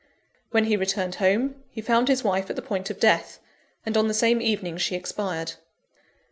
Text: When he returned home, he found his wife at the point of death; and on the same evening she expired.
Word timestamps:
When 0.49 0.63
he 0.63 0.75
returned 0.77 1.13
home, 1.21 1.63
he 1.69 1.79
found 1.79 2.07
his 2.07 2.23
wife 2.23 2.49
at 2.49 2.55
the 2.55 2.63
point 2.63 2.89
of 2.89 2.99
death; 2.99 3.37
and 3.85 3.95
on 3.95 4.07
the 4.07 4.15
same 4.15 4.41
evening 4.41 4.77
she 4.77 4.95
expired. 4.95 5.53